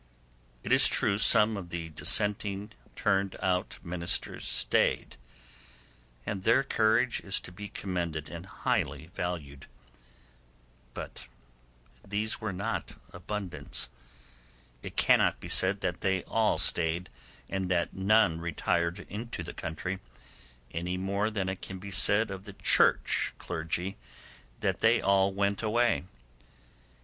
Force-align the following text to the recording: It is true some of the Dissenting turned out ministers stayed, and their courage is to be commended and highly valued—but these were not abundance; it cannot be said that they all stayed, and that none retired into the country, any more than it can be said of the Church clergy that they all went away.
It 0.63 0.71
is 0.73 0.87
true 0.89 1.19
some 1.19 1.55
of 1.55 1.69
the 1.69 1.89
Dissenting 1.89 2.71
turned 2.95 3.35
out 3.39 3.77
ministers 3.83 4.47
stayed, 4.47 5.15
and 6.25 6.41
their 6.43 6.63
courage 6.63 7.19
is 7.19 7.39
to 7.41 7.51
be 7.51 7.67
commended 7.69 8.27
and 8.27 8.47
highly 8.47 9.11
valued—but 9.13 9.67
these 12.03 12.41
were 12.41 12.51
not 12.51 12.95
abundance; 13.13 13.89
it 14.81 14.95
cannot 14.97 15.39
be 15.39 15.47
said 15.49 15.81
that 15.81 16.01
they 16.01 16.23
all 16.23 16.57
stayed, 16.57 17.11
and 17.47 17.69
that 17.69 17.93
none 17.93 18.41
retired 18.41 19.05
into 19.07 19.43
the 19.43 19.53
country, 19.53 19.99
any 20.71 20.97
more 20.97 21.29
than 21.29 21.47
it 21.47 21.61
can 21.61 21.77
be 21.77 21.91
said 21.91 22.31
of 22.31 22.45
the 22.45 22.53
Church 22.53 23.35
clergy 23.37 23.97
that 24.61 24.79
they 24.79 24.99
all 24.99 25.31
went 25.31 25.61
away. 25.61 26.05